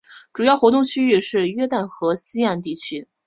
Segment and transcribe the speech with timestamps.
[0.33, 3.07] 主要活动区域是约旦河西岸地区。